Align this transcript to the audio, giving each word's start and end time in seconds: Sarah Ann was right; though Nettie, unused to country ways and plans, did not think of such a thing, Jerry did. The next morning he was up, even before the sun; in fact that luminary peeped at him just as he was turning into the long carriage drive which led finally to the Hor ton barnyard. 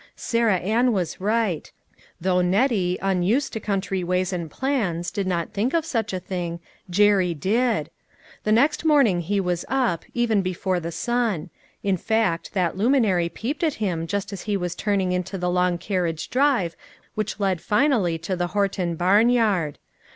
Sarah 0.15 0.57
Ann 0.57 0.93
was 0.93 1.21
right; 1.21 1.71
though 2.19 2.41
Nettie, 2.41 2.97
unused 3.03 3.53
to 3.53 3.59
country 3.59 4.03
ways 4.03 4.33
and 4.33 4.49
plans, 4.49 5.11
did 5.11 5.27
not 5.27 5.51
think 5.53 5.75
of 5.75 5.85
such 5.85 6.11
a 6.11 6.19
thing, 6.19 6.59
Jerry 6.89 7.35
did. 7.35 7.91
The 8.43 8.51
next 8.51 8.83
morning 8.83 9.21
he 9.21 9.39
was 9.39 9.63
up, 9.69 10.03
even 10.15 10.41
before 10.41 10.79
the 10.79 10.91
sun; 10.91 11.51
in 11.83 11.97
fact 11.97 12.55
that 12.55 12.75
luminary 12.75 13.29
peeped 13.29 13.63
at 13.63 13.75
him 13.75 14.07
just 14.07 14.33
as 14.33 14.41
he 14.49 14.57
was 14.57 14.73
turning 14.73 15.11
into 15.11 15.37
the 15.37 15.51
long 15.51 15.77
carriage 15.77 16.31
drive 16.31 16.75
which 17.13 17.39
led 17.39 17.61
finally 17.61 18.17
to 18.17 18.35
the 18.35 18.47
Hor 18.57 18.69
ton 18.69 18.95
barnyard. 18.95 19.77